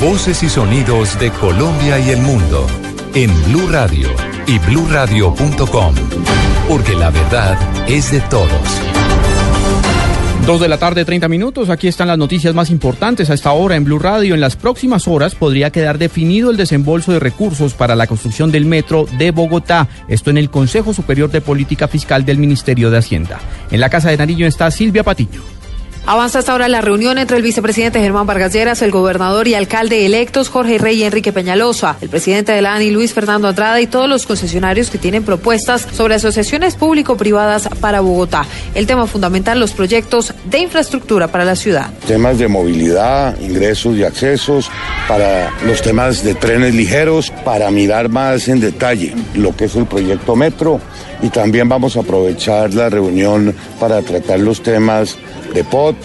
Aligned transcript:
Voces 0.00 0.44
y 0.44 0.48
sonidos 0.48 1.18
de 1.18 1.32
Colombia 1.32 1.98
y 1.98 2.10
el 2.10 2.20
mundo 2.20 2.68
en 3.14 3.30
Blue 3.46 3.66
Radio 3.68 4.08
y 4.46 4.56
bluradio.com, 4.60 5.94
porque 6.68 6.94
la 6.94 7.10
verdad 7.10 7.58
es 7.88 8.12
de 8.12 8.20
todos. 8.20 8.48
Dos 10.46 10.60
de 10.60 10.68
la 10.68 10.78
tarde, 10.78 11.04
30 11.04 11.26
minutos. 11.26 11.68
Aquí 11.68 11.88
están 11.88 12.06
las 12.06 12.16
noticias 12.16 12.54
más 12.54 12.70
importantes 12.70 13.28
a 13.28 13.34
esta 13.34 13.50
hora 13.50 13.74
en 13.74 13.82
Blue 13.82 13.98
Radio. 13.98 14.34
En 14.34 14.40
las 14.40 14.54
próximas 14.54 15.08
horas 15.08 15.34
podría 15.34 15.70
quedar 15.70 15.98
definido 15.98 16.52
el 16.52 16.56
desembolso 16.56 17.12
de 17.12 17.18
recursos 17.18 17.74
para 17.74 17.96
la 17.96 18.06
construcción 18.06 18.52
del 18.52 18.66
metro 18.66 19.06
de 19.18 19.32
Bogotá. 19.32 19.88
Esto 20.08 20.30
en 20.30 20.38
el 20.38 20.48
Consejo 20.48 20.94
Superior 20.94 21.28
de 21.32 21.40
Política 21.40 21.88
Fiscal 21.88 22.24
del 22.24 22.38
Ministerio 22.38 22.90
de 22.90 22.98
Hacienda. 22.98 23.40
En 23.72 23.80
la 23.80 23.90
Casa 23.90 24.10
de 24.10 24.16
Nariño 24.16 24.46
está 24.46 24.70
Silvia 24.70 25.02
Patiño. 25.02 25.57
Avanza 26.10 26.38
hasta 26.38 26.52
ahora 26.52 26.68
la 26.68 26.80
reunión 26.80 27.18
entre 27.18 27.36
el 27.36 27.42
vicepresidente 27.42 28.00
Germán 28.00 28.26
Vargas 28.26 28.54
Lleras, 28.54 28.80
el 28.80 28.90
gobernador 28.90 29.46
y 29.46 29.52
alcalde 29.52 30.06
electos 30.06 30.48
Jorge 30.48 30.78
Rey 30.78 31.00
y 31.00 31.02
Enrique 31.02 31.34
Peñalosa, 31.34 31.98
el 32.00 32.08
presidente 32.08 32.52
de 32.52 32.62
la 32.62 32.72
ANI 32.72 32.90
Luis 32.90 33.12
Fernando 33.12 33.46
Andrada 33.46 33.78
y 33.78 33.86
todos 33.86 34.08
los 34.08 34.24
concesionarios 34.24 34.88
que 34.88 34.96
tienen 34.96 35.22
propuestas 35.22 35.86
sobre 35.92 36.14
asociaciones 36.14 36.76
público-privadas 36.76 37.68
para 37.82 38.00
Bogotá. 38.00 38.46
El 38.74 38.86
tema 38.86 39.06
fundamental, 39.06 39.60
los 39.60 39.72
proyectos 39.72 40.32
de 40.46 40.60
infraestructura 40.60 41.28
para 41.28 41.44
la 41.44 41.56
ciudad. 41.56 41.90
Temas 42.06 42.38
de 42.38 42.48
movilidad, 42.48 43.38
ingresos 43.38 43.94
y 43.98 44.02
accesos, 44.02 44.70
para 45.08 45.50
los 45.66 45.82
temas 45.82 46.24
de 46.24 46.34
trenes 46.34 46.74
ligeros, 46.74 47.30
para 47.44 47.70
mirar 47.70 48.08
más 48.08 48.48
en 48.48 48.60
detalle 48.60 49.14
lo 49.34 49.54
que 49.54 49.66
es 49.66 49.76
el 49.76 49.84
proyecto 49.84 50.36
Metro 50.36 50.80
y 51.22 51.28
también 51.30 51.68
vamos 51.68 51.96
a 51.96 52.00
aprovechar 52.00 52.74
la 52.74 52.88
reunión 52.88 53.54
para 53.80 54.02
tratar 54.02 54.40
los 54.40 54.62
temas 54.62 55.16
de 55.54 55.64
POT 55.64 55.96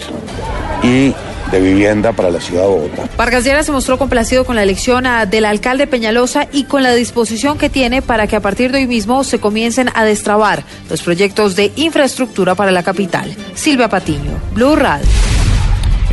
y 0.82 1.14
de 1.50 1.60
vivienda 1.60 2.12
para 2.12 2.30
la 2.30 2.40
ciudad 2.40 2.62
de 2.62 2.68
Bogotá. 2.68 3.08
Vargas 3.16 3.44
Lleras 3.44 3.66
se 3.66 3.72
mostró 3.72 3.98
complacido 3.98 4.44
con 4.44 4.56
la 4.56 4.62
elección 4.62 5.04
del 5.30 5.44
alcalde 5.44 5.86
Peñalosa 5.86 6.48
y 6.50 6.64
con 6.64 6.82
la 6.82 6.92
disposición 6.94 7.58
que 7.58 7.70
tiene 7.70 8.02
para 8.02 8.26
que 8.26 8.36
a 8.36 8.40
partir 8.40 8.72
de 8.72 8.78
hoy 8.78 8.86
mismo 8.86 9.24
se 9.24 9.38
comiencen 9.38 9.90
a 9.94 10.04
destrabar 10.04 10.64
los 10.90 11.02
proyectos 11.02 11.54
de 11.54 11.72
infraestructura 11.76 12.54
para 12.54 12.70
la 12.70 12.82
capital. 12.82 13.34
Silvia 13.54 13.88
Patiño, 13.88 14.32
Blue 14.54 14.76
Radio. 14.76 15.06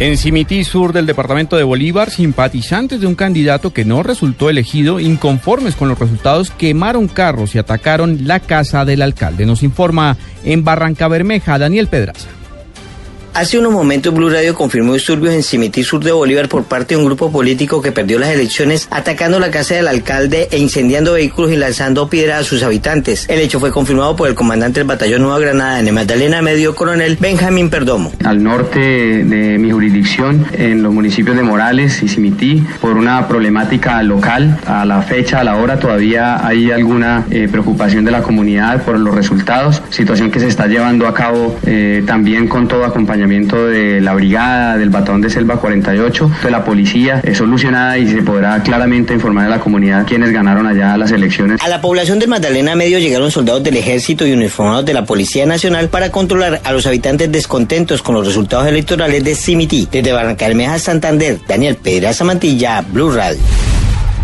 En 0.01 0.17
Cimití 0.17 0.63
Sur 0.63 0.93
del 0.93 1.05
departamento 1.05 1.57
de 1.57 1.63
Bolívar, 1.63 2.09
simpatizantes 2.09 2.99
de 2.99 3.05
un 3.05 3.13
candidato 3.13 3.71
que 3.71 3.85
no 3.85 4.01
resultó 4.01 4.49
elegido, 4.49 4.99
inconformes 4.99 5.75
con 5.75 5.89
los 5.89 5.99
resultados, 5.99 6.49
quemaron 6.49 7.07
carros 7.07 7.53
y 7.53 7.59
atacaron 7.59 8.25
la 8.25 8.39
casa 8.39 8.83
del 8.83 9.03
alcalde. 9.03 9.45
Nos 9.45 9.61
informa 9.61 10.17
en 10.43 10.63
Barranca 10.63 11.07
Bermeja 11.07 11.59
Daniel 11.59 11.85
Pedraza. 11.85 12.40
Hace 13.33 13.57
unos 13.57 13.71
momentos 13.71 14.13
Blue 14.13 14.29
Radio 14.29 14.53
confirmó 14.53 14.93
disturbios 14.93 15.33
en 15.33 15.41
Cimití 15.41 15.85
Sur 15.85 16.03
de 16.03 16.11
Bolívar 16.11 16.49
por 16.49 16.65
parte 16.65 16.95
de 16.95 16.99
un 16.99 17.05
grupo 17.05 17.31
político 17.31 17.81
que 17.81 17.93
perdió 17.93 18.19
las 18.19 18.29
elecciones 18.29 18.89
atacando 18.91 19.39
la 19.39 19.49
casa 19.49 19.75
del 19.75 19.87
alcalde 19.87 20.49
e 20.51 20.57
incendiando 20.57 21.13
vehículos 21.13 21.49
y 21.49 21.55
lanzando 21.55 22.09
piedra 22.09 22.39
a 22.39 22.43
sus 22.43 22.61
habitantes. 22.61 23.29
El 23.29 23.39
hecho 23.39 23.61
fue 23.61 23.71
confirmado 23.71 24.17
por 24.17 24.27
el 24.27 24.35
comandante 24.35 24.81
del 24.81 24.87
batallón 24.87 25.21
Nueva 25.21 25.39
Granada 25.39 25.79
en 25.79 25.93
Magdalena 25.93 26.41
Medio 26.41 26.75
Coronel 26.75 27.17
Benjamín 27.21 27.69
Perdomo. 27.69 28.11
Al 28.25 28.43
norte 28.43 28.79
de 28.79 29.57
mi 29.57 29.71
jurisdicción, 29.71 30.45
en 30.51 30.83
los 30.83 30.93
municipios 30.93 31.37
de 31.37 31.43
Morales 31.43 32.03
y 32.03 32.09
Cimití, 32.09 32.61
por 32.81 32.97
una 32.97 33.29
problemática 33.29 34.03
local, 34.03 34.59
a 34.65 34.83
la 34.83 35.01
fecha, 35.03 35.39
a 35.39 35.45
la 35.45 35.55
hora, 35.55 35.79
todavía 35.79 36.45
hay 36.45 36.69
alguna 36.69 37.25
eh, 37.31 37.47
preocupación 37.49 38.03
de 38.03 38.11
la 38.11 38.23
comunidad 38.23 38.83
por 38.83 38.99
los 38.99 39.15
resultados, 39.15 39.81
situación 39.89 40.31
que 40.31 40.41
se 40.41 40.49
está 40.49 40.67
llevando 40.67 41.07
a 41.07 41.13
cabo 41.13 41.57
eh, 41.65 42.03
también 42.05 42.49
con 42.49 42.67
todo 42.67 42.83
acompañamiento 42.83 43.20
de 43.27 44.01
la 44.01 44.13
brigada, 44.13 44.77
del 44.77 44.89
batón 44.89 45.21
de 45.21 45.29
Selva 45.29 45.57
48, 45.57 46.31
de 46.43 46.51
la 46.51 46.63
policía, 46.63 47.21
es 47.23 47.37
solucionada 47.37 47.97
y 47.97 48.07
se 48.07 48.21
podrá 48.21 48.61
claramente 48.63 49.13
informar 49.13 49.45
a 49.45 49.49
la 49.49 49.59
comunidad 49.59 50.05
quienes 50.05 50.31
ganaron 50.31 50.65
allá 50.67 50.97
las 50.97 51.11
elecciones. 51.11 51.61
A 51.61 51.67
la 51.67 51.81
población 51.81 52.19
del 52.19 52.29
Magdalena 52.29 52.75
Medio 52.75 52.99
llegaron 52.99 53.31
soldados 53.31 53.63
del 53.63 53.77
ejército 53.77 54.25
y 54.25 54.33
uniformados 54.33 54.85
de 54.85 54.93
la 54.93 55.05
Policía 55.05 55.45
Nacional 55.45 55.89
para 55.89 56.11
controlar 56.11 56.61
a 56.63 56.71
los 56.71 56.85
habitantes 56.85 57.31
descontentos 57.31 58.01
con 58.01 58.15
los 58.15 58.25
resultados 58.25 58.67
electorales 58.67 59.23
de 59.23 59.35
Cimití. 59.35 59.87
Desde 59.91 60.11
Barranca 60.11 60.47
Santander, 60.79 61.39
Daniel 61.47 61.75
Pedraza 61.75 62.23
Mantilla, 62.23 62.81
Blue 62.81 63.11
Radio. 63.11 63.39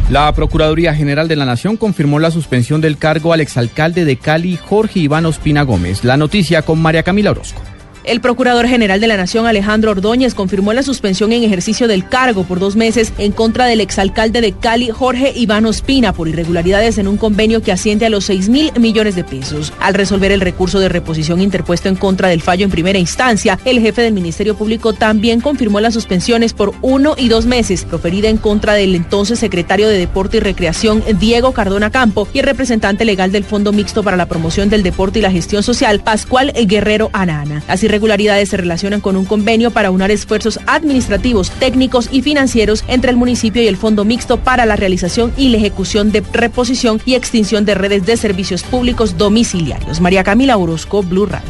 La 0.09 0.31
Procuraduría 0.34 0.96
General 0.96 1.28
de 1.28 1.36
la 1.36 1.46
Nación 1.46 1.75
confirmó 1.75 2.19
la 2.19 2.31
suspensión 2.31 2.80
del 2.80 2.97
cargo 2.97 3.34
al 3.34 3.41
exalcalde 3.41 4.06
de 4.06 4.16
Cali, 4.16 4.57
Jorge 4.57 5.00
Iván 5.00 5.25
Ospina 5.25 5.63
Gómez. 5.63 6.06
La 6.06 6.16
noticia 6.16 6.62
con 6.62 6.81
María 6.81 7.03
Camila 7.03 7.31
Orozco. 7.31 7.62
El 8.07 8.22
Procurador 8.22 8.69
General 8.69 9.01
de 9.01 9.07
la 9.07 9.18
Nación, 9.18 9.47
Alejandro 9.47 9.91
Ordóñez, 9.91 10.34
confirmó 10.34 10.72
la 10.72 10.81
suspensión 10.81 11.34
en 11.34 11.44
ejercicio 11.44 11.90
del 11.90 12.07
cargo 12.07 12.45
por 12.45 12.57
dos 12.57 12.78
meses 12.78 13.12
en 13.18 13.34
contra 13.34 13.66
del 13.66 13.81
exalcalde 13.81 14.40
de 14.40 14.53
Cali, 14.53 14.91
Jorge 14.91 15.34
Iván 15.35 15.66
Ospina, 15.66 16.13
por 16.13 16.29
irregularidades 16.29 16.97
en 17.00 17.09
un 17.09 17.18
convenio 17.18 17.62
que 17.62 17.73
asciende 17.73 18.06
a 18.06 18.09
los 18.09 18.23
6 18.23 18.47
mil 18.47 18.72
millones 18.79 19.18
de 19.18 19.25
pesos. 19.25 19.73
Al 19.81 19.94
resolver 19.94 20.31
el 20.31 20.40
recurso 20.40 20.79
de 20.79 20.88
reposición 20.88 21.41
interpuesto 21.41 21.90
en 21.90 21.97
contra 21.97 22.29
del 22.29 22.41
fallo 22.41 22.63
en 22.63 22.72
primera 22.72 22.97
instancia, 22.97 23.59
el 23.66 23.81
jefe 23.81 24.03
del 24.03 24.13
Ministerio 24.13 24.56
Público 24.56 24.94
también 24.94 25.41
confirmó 25.41 25.81
las 25.81 25.94
suspensiones 25.94 26.53
por 26.53 26.75
uno 26.81 27.16
y 27.18 27.28
dos 27.28 27.45
meses 27.45 27.84
proferida 27.84 28.29
en 28.29 28.38
contra 28.38 28.75
del 28.75 28.95
entonces 28.95 29.38
secretario 29.38 29.89
de 29.89 29.97
Deporte 29.97 30.38
y 30.38 30.39
Recreación, 30.39 31.03
Diego 31.19 31.51
Cardona 31.51 31.91
Campo, 31.91 32.25
y 32.34 32.39
el 32.39 32.45
representante 32.45 33.03
legal 33.03 33.34
del 33.34 33.44
Fondo 33.44 33.74
Mixto 33.74 34.01
para 34.01 34.16
la 34.16 34.28
Promoción 34.28 34.69
del 34.69 34.81
Deporte 34.81 35.19
y 35.19 35.24
la 35.24 35.31
Gestión 35.31 35.62
Social, 35.62 36.00
Pascual 36.00 36.53
Guerrero 36.53 37.09
Anana. 37.12 37.63
Así 37.68 37.89
irregularidades 37.97 38.50
se 38.50 38.58
relacionan 38.58 39.02
con 39.02 39.16
un 39.16 39.25
convenio 39.25 39.72
para 39.72 39.90
unar 39.90 40.12
esfuerzos 40.12 40.59
administrativos, 40.68 41.50
técnicos 41.50 42.09
y 42.12 42.22
financieros 42.22 42.84
entre 42.88 43.09
el 43.09 43.18
municipio 43.18 43.62
y 43.62 43.68
el 43.68 43.75
Fondo 43.75 44.06
Mixto 44.06 44.38
para 44.38 44.68
la 44.68 44.75
realización 44.75 45.34
y 45.35 45.50
la 45.50 45.58
ejecución 45.58 46.12
de 46.12 46.24
reposición 46.31 47.02
y 47.06 47.16
extinción 47.16 47.66
de 47.66 47.74
redes 47.74 48.06
de 48.06 48.16
servicios 48.16 48.62
públicos 48.62 49.18
domiciliarios. 49.18 50.00
María 50.00 50.24
Camila 50.24 50.57
Orozco, 50.57 51.02
Blue 51.02 51.25
Radio. 51.25 51.50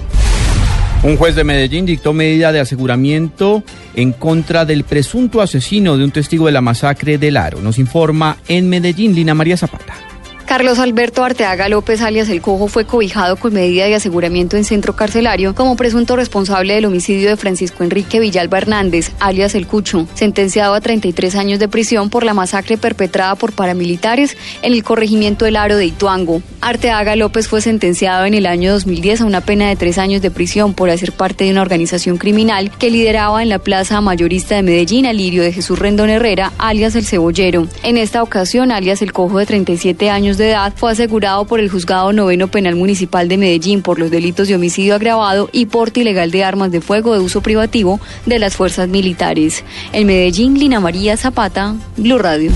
Un 1.04 1.18
juez 1.18 1.36
de 1.36 1.44
Medellín 1.44 1.86
dictó 1.86 2.14
medida 2.14 2.52
de 2.52 2.62
aseguramiento 2.62 3.64
en 3.94 4.14
contra 4.14 4.64
del 4.64 4.84
presunto 4.84 5.42
asesino 5.42 5.98
de 5.98 6.06
un 6.06 6.12
testigo 6.12 6.46
de 6.46 6.54
la 6.54 6.62
masacre 6.62 7.18
del 7.18 7.38
Aro. 7.38 7.62
Nos 7.62 7.78
informa 7.78 8.38
en 8.48 8.70
Medellín 8.70 9.14
Lina 9.14 9.36
María 9.36 9.58
Zapata. 9.58 10.07
Carlos 10.48 10.80
Alberto 10.80 11.26
Arteaga 11.26 11.68
López, 11.68 12.02
alias 12.02 12.30
El 12.30 12.42
Cojo, 12.42 12.70
fue 12.70 12.86
cobijado 12.86 13.36
con 13.36 13.54
medida 13.54 13.84
de 13.84 13.96
aseguramiento 13.96 14.56
en 14.56 14.64
centro 14.64 14.96
carcelario 14.96 15.54
como 15.54 15.76
presunto 15.76 16.16
responsable 16.16 16.74
del 16.74 16.86
homicidio 16.86 17.28
de 17.28 17.36
Francisco 17.36 17.84
Enrique 17.84 18.22
Villalba 18.22 18.60
Hernández, 18.60 19.12
alias 19.20 19.56
El 19.56 19.68
Cucho, 19.68 20.08
sentenciado 20.14 20.74
a 20.74 20.80
33 20.80 21.36
años 21.36 21.60
de 21.60 21.68
prisión 21.68 22.10
por 22.10 22.24
la 22.24 22.34
masacre 22.34 22.78
perpetrada 22.78 23.36
por 23.36 23.52
paramilitares 23.52 24.38
en 24.62 24.72
el 24.72 24.86
corregimiento 24.86 25.44
del 25.44 25.58
Aro 25.58 25.76
de 25.76 25.88
Ituango. 25.88 26.42
Arteaga 26.62 27.18
López 27.18 27.50
fue 27.50 27.60
sentenciado 27.60 28.26
en 28.26 28.34
el 28.34 28.46
año 28.46 28.72
2010 28.72 29.22
a 29.22 29.26
una 29.26 29.42
pena 29.42 29.68
de 29.68 29.76
tres 29.76 29.98
años 29.98 30.22
de 30.22 30.32
prisión 30.32 30.74
por 30.74 30.90
hacer 30.90 31.12
parte 31.12 31.44
de 31.44 31.52
una 31.52 31.62
organización 31.62 32.18
criminal 32.18 32.72
que 32.72 32.90
lideraba 32.90 33.44
en 33.44 33.50
la 33.50 33.60
plaza 33.60 34.00
mayorista 34.00 34.56
de 34.56 34.64
Medellín 34.64 35.08
al 35.08 35.18
lirio 35.18 35.44
de 35.44 35.52
Jesús 35.52 35.78
Rendón 35.78 36.10
Herrera, 36.10 36.54
alias 36.58 36.96
El 36.96 37.06
Cebollero. 37.06 37.68
En 37.84 37.98
esta 37.98 38.24
ocasión, 38.24 38.72
alias 38.72 39.02
El 39.02 39.12
Cojo 39.12 39.40
de 39.40 39.46
37 39.46 40.10
años 40.10 40.37
de 40.38 40.52
edad 40.52 40.74
fue 40.76 40.92
asegurado 40.92 41.46
por 41.46 41.60
el 41.60 41.70
Juzgado 41.70 42.14
Noveno 42.14 42.48
Penal 42.48 42.76
Municipal 42.76 43.28
de 43.28 43.38
Medellín 43.38 43.82
por 43.82 44.00
los 44.00 44.12
delitos 44.12 44.48
de 44.48 44.56
homicidio 44.56 44.96
agravado 44.96 45.50
y 45.52 45.66
porte 45.66 46.02
ilegal 46.02 46.32
de 46.32 46.44
armas 46.44 46.72
de 46.72 46.82
fuego 46.82 47.14
de 47.14 47.20
uso 47.20 47.42
privativo 47.42 48.00
de 48.26 48.40
las 48.40 48.56
fuerzas 48.56 48.88
militares. 48.88 49.64
En 49.94 50.08
Medellín, 50.08 50.58
Lina 50.58 50.80
María 50.80 51.18
Zapata, 51.18 51.76
Blue 51.98 52.18
Radio. 52.18 52.52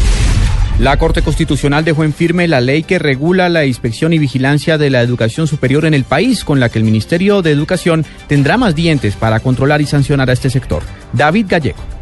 La 0.79 0.97
Corte 0.97 1.21
Constitucional 1.21 1.85
dejó 1.85 2.03
en 2.03 2.13
firme 2.13 2.47
la 2.47 2.59
ley 2.59 2.83
que 2.83 2.97
regula 2.97 3.49
la 3.49 3.65
inspección 3.65 4.13
y 4.13 4.19
vigilancia 4.19 4.79
de 4.79 4.89
la 4.89 5.01
educación 5.01 5.45
superior 5.45 5.85
en 5.85 5.93
el 5.93 6.05
país, 6.05 6.43
con 6.43 6.59
la 6.59 6.69
que 6.69 6.79
el 6.79 6.85
Ministerio 6.85 7.41
de 7.41 7.51
Educación 7.51 8.03
tendrá 8.27 8.57
más 8.57 8.73
dientes 8.73 9.15
para 9.15 9.39
controlar 9.39 9.81
y 9.81 9.85
sancionar 9.85 10.29
a 10.29 10.33
este 10.33 10.49
sector. 10.49 10.81
David 11.13 11.45
Gallego. 11.49 12.00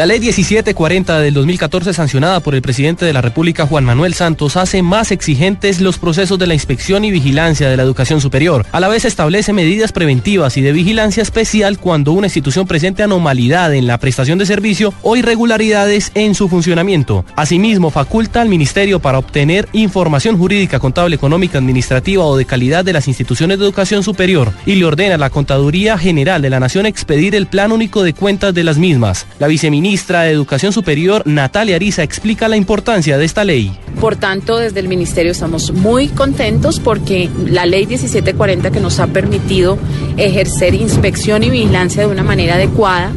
La 0.00 0.06
ley 0.06 0.18
1740 0.18 1.20
del 1.20 1.34
2014, 1.34 1.92
sancionada 1.92 2.40
por 2.40 2.54
el 2.54 2.62
presidente 2.62 3.04
de 3.04 3.12
la 3.12 3.20
República, 3.20 3.66
Juan 3.66 3.84
Manuel 3.84 4.14
Santos, 4.14 4.56
hace 4.56 4.80
más 4.80 5.12
exigentes 5.12 5.82
los 5.82 5.98
procesos 5.98 6.38
de 6.38 6.46
la 6.46 6.54
inspección 6.54 7.04
y 7.04 7.10
vigilancia 7.10 7.68
de 7.68 7.76
la 7.76 7.82
educación 7.82 8.18
superior. 8.22 8.64
A 8.72 8.80
la 8.80 8.88
vez 8.88 9.04
establece 9.04 9.52
medidas 9.52 9.92
preventivas 9.92 10.56
y 10.56 10.62
de 10.62 10.72
vigilancia 10.72 11.22
especial 11.22 11.78
cuando 11.78 12.12
una 12.12 12.28
institución 12.28 12.66
presente 12.66 13.02
anomalidad 13.02 13.74
en 13.74 13.86
la 13.86 13.98
prestación 13.98 14.38
de 14.38 14.46
servicio 14.46 14.94
o 15.02 15.16
irregularidades 15.16 16.12
en 16.14 16.34
su 16.34 16.48
funcionamiento. 16.48 17.26
Asimismo, 17.36 17.90
faculta 17.90 18.40
al 18.40 18.48
Ministerio 18.48 19.00
para 19.00 19.18
obtener 19.18 19.68
información 19.74 20.38
jurídica, 20.38 20.78
contable, 20.78 21.14
económica, 21.14 21.58
administrativa 21.58 22.24
o 22.24 22.38
de 22.38 22.46
calidad 22.46 22.86
de 22.86 22.94
las 22.94 23.06
instituciones 23.06 23.58
de 23.58 23.66
educación 23.66 24.02
superior 24.02 24.50
y 24.64 24.76
le 24.76 24.86
ordena 24.86 25.16
a 25.16 25.18
la 25.18 25.28
Contaduría 25.28 25.98
General 25.98 26.40
de 26.40 26.48
la 26.48 26.58
Nación 26.58 26.86
expedir 26.86 27.34
el 27.34 27.48
Plan 27.48 27.70
Único 27.70 28.02
de 28.02 28.14
Cuentas 28.14 28.54
de 28.54 28.64
las 28.64 28.78
mismas. 28.78 29.26
La 29.38 29.46
viceministra 29.46 29.89
ministra 29.90 30.22
de 30.22 30.30
Educación 30.30 30.72
Superior, 30.72 31.24
Natalia 31.26 31.74
Ariza, 31.74 32.04
explica 32.04 32.46
la 32.46 32.56
importancia 32.56 33.18
de 33.18 33.24
esta 33.24 33.42
ley. 33.42 33.72
Por 34.00 34.14
tanto, 34.14 34.56
desde 34.56 34.78
el 34.78 34.86
Ministerio 34.86 35.32
estamos 35.32 35.72
muy 35.72 36.06
contentos 36.06 36.78
porque 36.78 37.28
la 37.44 37.66
ley 37.66 37.86
1740 37.86 38.70
que 38.70 38.78
nos 38.78 39.00
ha 39.00 39.08
permitido 39.08 39.78
ejercer 40.16 40.74
inspección 40.74 41.42
y 41.42 41.50
vigilancia 41.50 42.02
de 42.02 42.08
una 42.08 42.22
manera 42.22 42.54
adecuada 42.54 43.10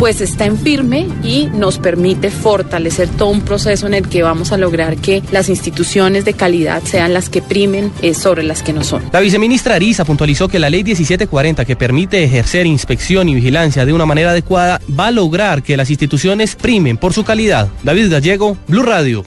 pues 0.00 0.22
está 0.22 0.46
en 0.46 0.56
firme 0.56 1.06
y 1.22 1.50
nos 1.52 1.78
permite 1.78 2.30
fortalecer 2.30 3.06
todo 3.06 3.28
un 3.28 3.42
proceso 3.42 3.86
en 3.86 3.92
el 3.92 4.08
que 4.08 4.22
vamos 4.22 4.50
a 4.50 4.56
lograr 4.56 4.96
que 4.96 5.22
las 5.30 5.50
instituciones 5.50 6.24
de 6.24 6.32
calidad 6.32 6.82
sean 6.84 7.12
las 7.12 7.28
que 7.28 7.42
primen 7.42 7.92
eh, 8.00 8.14
sobre 8.14 8.42
las 8.42 8.62
que 8.62 8.72
no 8.72 8.82
son. 8.82 9.02
La 9.12 9.20
viceministra 9.20 9.74
Arisa 9.74 10.06
puntualizó 10.06 10.48
que 10.48 10.58
la 10.58 10.70
ley 10.70 10.84
1740 10.84 11.66
que 11.66 11.76
permite 11.76 12.24
ejercer 12.24 12.64
inspección 12.64 13.28
y 13.28 13.34
vigilancia 13.34 13.84
de 13.84 13.92
una 13.92 14.06
manera 14.06 14.30
adecuada 14.30 14.80
va 14.98 15.08
a 15.08 15.10
lograr 15.10 15.62
que 15.62 15.76
las 15.76 15.90
instituciones 15.90 16.56
primen 16.56 16.96
por 16.96 17.12
su 17.12 17.22
calidad. 17.22 17.68
David 17.82 18.10
Gallego, 18.10 18.56
Blue 18.68 18.82
Radio. 18.82 19.26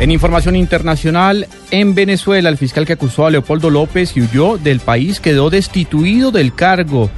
En 0.00 0.10
información 0.10 0.56
internacional, 0.56 1.46
en 1.70 1.94
Venezuela, 1.94 2.48
el 2.48 2.58
fiscal 2.58 2.86
que 2.86 2.94
acusó 2.94 3.24
a 3.24 3.30
Leopoldo 3.30 3.70
López 3.70 4.16
y 4.16 4.22
huyó 4.22 4.58
del 4.58 4.80
país 4.80 5.20
quedó 5.20 5.48
destituido 5.48 6.32
del 6.32 6.52
cargo. 6.56 7.08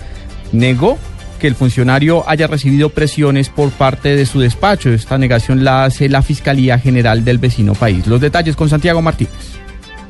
Negó 0.53 0.99
que 1.39 1.47
el 1.47 1.55
funcionario 1.55 2.29
haya 2.29 2.47
recibido 2.47 2.91
presiones 2.91 3.49
por 3.49 3.71
parte 3.71 4.17
de 4.17 4.27
su 4.27 4.41
despacho. 4.41 4.91
Esta 4.91 5.19
negación 5.19 5.65
la 5.65 5.85
hace 5.85 6.09
la 6.09 6.23
Fiscalía 6.23 6.79
General 6.79 7.25
del 7.25 7.39
vecino 7.39 7.75
país. 7.75 8.07
Los 8.07 8.21
detalles 8.21 8.57
con 8.57 8.69
Santiago 8.69 9.01
Martínez. 9.01 9.68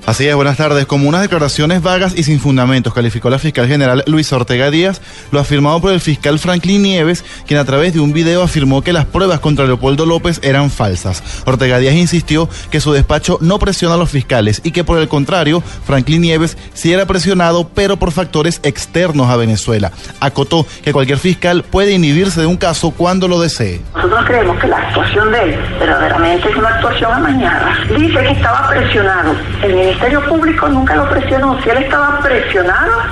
Así 0.09 0.27
es, 0.27 0.35
buenas 0.35 0.57
tardes. 0.57 0.87
Como 0.87 1.07
unas 1.07 1.21
declaraciones 1.21 1.83
vagas 1.83 2.15
y 2.17 2.23
sin 2.23 2.41
fundamentos, 2.41 2.95
calificó 2.95 3.29
la 3.29 3.39
fiscal 3.39 3.69
general 3.69 4.03
Luis 4.07 4.33
Ortega 4.33 4.71
Díaz, 4.71 5.03
lo 5.33 5.39
afirmado 5.39 5.83
por 5.83 5.93
el 5.93 6.01
fiscal 6.01 6.39
Franklin 6.39 6.83
Nieves, 6.83 7.27
quien 7.47 7.61
a 7.61 7.67
través 7.67 7.93
de 7.93 8.01
un 8.01 8.15
video 8.15 8.43
afirmó 8.43 8.81
que 8.81 8.95
las 8.95 9.05
pruebas 9.05 9.41
contra 9.41 9.67
Leopoldo 9.67 10.07
López 10.07 10.41
eran 10.43 10.71
falsas. 10.71 11.23
Ortega 11.45 11.77
Díaz 11.77 11.93
insistió 11.93 12.49
que 12.71 12.81
su 12.81 12.93
despacho 12.93 13.37
no 13.43 13.59
presiona 13.59 13.97
a 13.97 13.99
los 13.99 14.09
fiscales 14.09 14.63
y 14.65 14.71
que 14.71 14.83
por 14.83 14.97
el 14.97 15.09
contrario, 15.09 15.63
Franklin 15.85 16.23
Nieves 16.23 16.57
sí 16.73 16.91
era 16.91 17.05
presionado, 17.05 17.69
pero 17.69 17.99
por 17.99 18.11
factores 18.11 18.61
externos 18.63 19.29
a 19.29 19.37
Venezuela. 19.37 19.93
Acotó 20.21 20.67
que 20.83 20.95
cualquier 20.95 21.19
fiscal 21.19 21.65
puede 21.65 21.93
inhibirse 21.93 22.41
de 22.41 22.47
un 22.47 22.57
caso 22.57 22.93
cuando 22.93 23.29
lo 23.29 23.39
desee. 23.39 23.83
Nosotros 23.95 24.25
creemos 24.25 24.59
que 24.59 24.69
la 24.69 24.79
actuación 24.79 25.33
de 25.33 25.43
él 25.43 25.59
verdaderamente 25.79 26.49
es 26.49 26.57
una 26.57 26.69
actuación 26.71 27.13
amañada. 27.13 27.77
Dice 27.95 28.19
que 28.21 28.31
estaba 28.31 28.71
presionado. 28.71 29.37
El 29.63 29.98
Ministerio 29.99 30.29
Público 30.29 30.69
nunca 30.69 30.95
lo 30.95 31.11
presionó. 31.11 31.61
Si 31.61 31.71
él 31.71 31.79
estaba 31.79 32.21
presionado, 32.21 33.03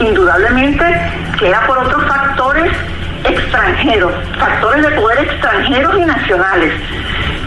indudablemente 0.00 0.84
que 1.38 1.48
era 1.48 1.64
por 1.64 1.78
otros 1.78 2.04
factores 2.08 2.72
extranjeros, 3.22 4.12
factores 4.36 4.82
de 4.82 4.90
poder 5.00 5.18
extranjeros 5.20 5.96
y 5.96 6.04
nacionales. 6.04 6.72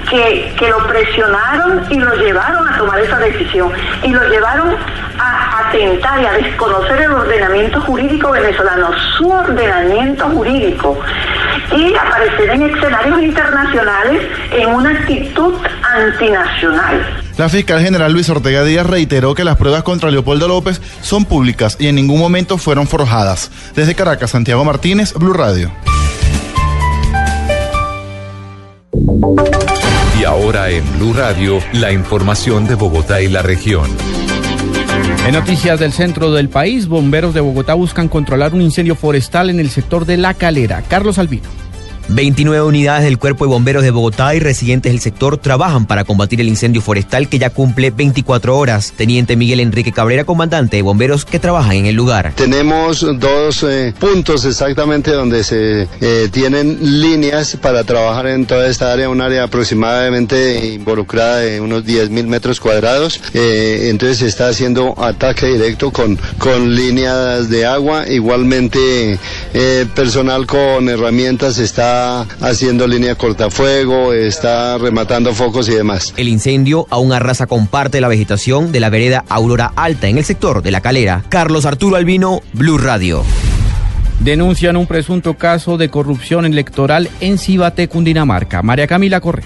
Que, 0.09 0.55
que, 0.57 0.69
lo 0.69 0.87
presionaron 0.87 1.83
y 1.89 1.99
lo 1.99 2.13
llevaron 2.13 2.65
a 2.65 2.77
tomar 2.77 2.97
esa 3.01 3.19
decisión 3.19 3.73
y 4.03 4.13
lo 4.13 4.23
llevaron 4.29 4.77
a 5.19 5.67
atentar 5.67 6.21
y 6.21 6.25
a 6.25 6.31
desconocer 6.31 7.01
el 7.01 7.11
ordenamiento 7.11 7.81
jurídico 7.81 8.31
venezolano, 8.31 8.97
su 9.17 9.29
ordenamiento 9.29 10.29
jurídico, 10.29 10.97
y 11.75 11.93
aparecer 11.93 12.51
en 12.51 12.61
escenarios 12.61 13.21
internacionales 13.21 14.25
en 14.53 14.69
una 14.69 14.91
actitud 14.91 15.55
antinacional. 15.83 17.26
La 17.37 17.49
fiscal 17.49 17.81
general 17.81 18.11
Luis 18.11 18.27
Ortega 18.29 18.63
Díaz 18.63 18.87
reiteró 18.87 19.35
que 19.35 19.43
las 19.43 19.57
pruebas 19.57 19.83
contra 19.83 20.09
Leopoldo 20.09 20.47
López 20.47 20.81
son 21.01 21.25
públicas 21.25 21.77
y 21.79 21.85
en 21.85 21.95
ningún 21.95 22.19
momento 22.19 22.57
fueron 22.57 22.87
forjadas. 22.87 23.51
Desde 23.75 23.93
Caracas, 23.93 24.31
Santiago 24.31 24.65
Martínez, 24.65 25.13
Blue 25.13 25.33
Radio. 25.33 25.71
Y 30.19 30.23
ahora 30.23 30.71
en 30.71 30.83
Blue 30.97 31.13
Radio, 31.13 31.59
la 31.73 31.91
información 31.91 32.67
de 32.67 32.73
Bogotá 32.73 33.21
y 33.21 33.27
la 33.27 33.43
región. 33.43 33.87
En 35.27 35.33
noticias 35.33 35.79
del 35.79 35.93
centro 35.93 36.31
del 36.31 36.49
país, 36.49 36.87
bomberos 36.87 37.35
de 37.35 37.41
Bogotá 37.41 37.75
buscan 37.75 38.07
controlar 38.07 38.55
un 38.55 38.63
incendio 38.63 38.95
forestal 38.95 39.51
en 39.51 39.59
el 39.59 39.69
sector 39.69 40.05
de 40.05 40.17
La 40.17 40.33
Calera. 40.33 40.81
Carlos 40.87 41.19
Albino. 41.19 41.66
29 42.09 42.65
unidades 42.65 43.03
del 43.03 43.17
Cuerpo 43.17 43.45
de 43.45 43.49
Bomberos 43.49 43.83
de 43.83 43.91
Bogotá 43.91 44.33
y 44.33 44.39
residentes 44.39 44.91
del 44.91 45.01
sector 45.01 45.37
trabajan 45.37 45.85
para 45.85 46.05
combatir 46.05 46.39
el 46.39 46.47
incendio 46.47 46.81
forestal 46.81 47.27
que 47.27 47.37
ya 47.37 47.49
cumple 47.49 47.91
24 47.91 48.57
horas. 48.57 48.93
Teniente 48.95 49.35
Miguel 49.35 49.59
Enrique 49.59 49.91
Cabrera, 49.91 50.23
comandante 50.23 50.77
de 50.77 50.83
bomberos 50.83 51.25
que 51.25 51.39
trabajan 51.39 51.73
en 51.73 51.85
el 51.85 51.95
lugar. 51.95 52.33
Tenemos 52.35 53.05
dos 53.19 53.63
eh, 53.63 53.93
puntos 53.99 54.45
exactamente 54.45 55.11
donde 55.11 55.43
se 55.43 55.87
eh, 55.99 56.29
tienen 56.31 57.01
líneas 57.01 57.57
para 57.61 57.83
trabajar 57.83 58.27
en 58.27 58.45
toda 58.45 58.67
esta 58.67 58.93
área, 58.93 59.09
un 59.09 59.21
área 59.21 59.43
aproximadamente 59.43 60.73
involucrada 60.73 61.39
de 61.39 61.59
unos 61.59 61.85
10 61.85 62.09
mil 62.09 62.27
metros 62.27 62.59
cuadrados. 62.59 63.19
Eh, 63.33 63.87
entonces 63.89 64.19
se 64.19 64.27
está 64.27 64.47
haciendo 64.47 64.95
ataque 65.03 65.47
directo 65.47 65.91
con, 65.91 66.17
con 66.37 66.73
líneas 66.73 67.49
de 67.49 67.65
agua. 67.65 68.07
Igualmente 68.07 69.19
personal 69.95 70.45
con 70.45 70.87
herramientas 70.87 71.57
está 71.57 71.96
haciendo 72.41 72.87
línea 72.87 73.15
cortafuego, 73.15 74.13
está 74.13 74.77
rematando 74.77 75.33
focos 75.33 75.69
y 75.69 75.73
demás. 75.73 76.13
El 76.17 76.27
incendio 76.27 76.87
aún 76.89 77.13
arrasa 77.13 77.47
con 77.47 77.67
parte 77.67 77.97
de 77.97 78.01
la 78.01 78.07
vegetación 78.07 78.71
de 78.71 78.79
la 78.79 78.89
vereda 78.89 79.25
Aurora 79.29 79.71
Alta 79.75 80.07
en 80.07 80.17
el 80.17 80.25
sector 80.25 80.61
de 80.61 80.71
La 80.71 80.81
Calera. 80.81 81.23
Carlos 81.29 81.65
Arturo 81.65 81.95
Albino, 81.95 82.41
Blue 82.53 82.77
Radio. 82.77 83.23
Denuncian 84.19 84.77
un 84.77 84.87
presunto 84.87 85.35
caso 85.35 85.77
de 85.77 85.89
corrupción 85.89 86.45
electoral 86.45 87.09
en 87.19 87.37
Cibate, 87.37 87.87
Cundinamarca. 87.87 88.63
María 88.63 88.87
Camila 88.87 89.21
Correa. 89.21 89.45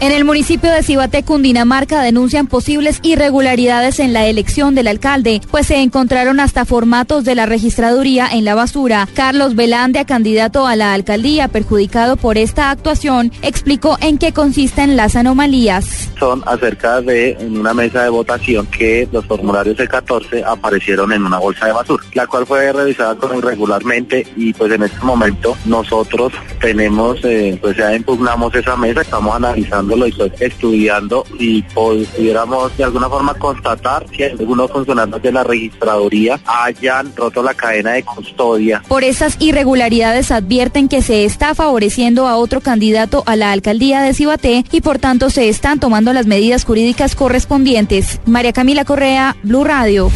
En 0.00 0.12
el 0.12 0.24
municipio 0.24 0.70
de 0.70 0.84
Cibaté, 0.84 1.24
Cundinamarca, 1.24 2.00
denuncian 2.02 2.46
posibles 2.46 3.00
irregularidades 3.02 3.98
en 3.98 4.12
la 4.12 4.26
elección 4.26 4.76
del 4.76 4.86
alcalde, 4.86 5.40
pues 5.50 5.66
se 5.66 5.82
encontraron 5.82 6.38
hasta 6.38 6.64
formatos 6.64 7.24
de 7.24 7.34
la 7.34 7.46
registraduría 7.46 8.28
en 8.30 8.44
la 8.44 8.54
basura. 8.54 9.08
Carlos 9.14 9.56
Velandia, 9.56 10.04
candidato 10.04 10.68
a 10.68 10.76
la 10.76 10.94
alcaldía 10.94 11.48
perjudicado 11.48 12.16
por 12.16 12.38
esta 12.38 12.70
actuación, 12.70 13.32
explicó 13.42 13.96
en 14.00 14.18
qué 14.18 14.32
consisten 14.32 14.96
las 14.96 15.16
anomalías. 15.16 16.10
Son 16.16 16.44
acerca 16.46 17.00
de 17.00 17.36
una 17.40 17.74
mesa 17.74 18.04
de 18.04 18.10
votación 18.10 18.66
que 18.66 19.08
los 19.10 19.26
formularios 19.26 19.78
de 19.78 19.88
14 19.88 20.44
aparecieron 20.44 21.10
en 21.12 21.24
una 21.24 21.38
bolsa 21.38 21.66
de 21.66 21.72
basura, 21.72 22.04
la 22.14 22.28
cual 22.28 22.46
fue 22.46 22.72
revisada 22.72 23.16
irregularmente 23.36 24.24
y 24.36 24.52
pues 24.52 24.70
en 24.70 24.84
este 24.84 25.00
momento 25.04 25.56
nosotros 25.64 26.32
tenemos, 26.60 27.18
eh, 27.24 27.58
pues 27.60 27.76
ya 27.76 27.92
impugnamos 27.92 28.54
esa 28.54 28.76
mesa, 28.76 29.00
estamos 29.00 29.34
analizando 29.34 29.87
y 29.96 30.10
estoy 30.10 30.32
estudiando 30.40 31.24
y 31.38 31.62
pudiéramos 31.62 32.76
de 32.76 32.84
alguna 32.84 33.08
forma 33.08 33.34
constatar 33.34 34.04
que 34.06 34.26
algunos 34.26 34.70
funcionarios 34.70 35.22
de 35.22 35.32
la 35.32 35.44
registraduría 35.44 36.40
hayan 36.46 37.14
roto 37.16 37.42
la 37.42 37.54
cadena 37.54 37.92
de 37.92 38.02
custodia. 38.04 38.82
Por 38.88 39.04
esas 39.04 39.36
irregularidades 39.40 40.30
advierten 40.30 40.88
que 40.88 41.02
se 41.02 41.24
está 41.24 41.54
favoreciendo 41.54 42.26
a 42.26 42.36
otro 42.36 42.60
candidato 42.60 43.22
a 43.26 43.36
la 43.36 43.52
alcaldía 43.52 44.02
de 44.02 44.14
Cibaté 44.14 44.64
y 44.70 44.80
por 44.80 44.98
tanto 44.98 45.30
se 45.30 45.48
están 45.48 45.80
tomando 45.80 46.12
las 46.12 46.26
medidas 46.26 46.64
jurídicas 46.64 47.14
correspondientes. 47.14 48.20
María 48.26 48.52
Camila 48.52 48.84
Correa, 48.84 49.36
Blue 49.42 49.64
Radio. 49.64 50.10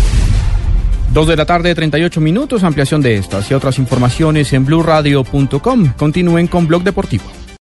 Dos 1.12 1.26
de 1.26 1.36
la 1.36 1.44
tarde, 1.44 1.74
38 1.74 2.20
minutos, 2.22 2.64
ampliación 2.64 3.02
de 3.02 3.16
estas 3.16 3.50
y 3.50 3.54
otras 3.54 3.78
informaciones 3.78 4.52
en 4.54 4.64
blueradio.com. 4.64 5.92
Continúen 5.96 6.46
con 6.46 6.66
Blog 6.66 6.82
Deportivo. 6.84 7.24